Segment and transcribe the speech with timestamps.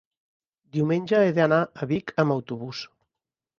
[0.77, 2.83] diumenge he d'anar a Vic amb autobús.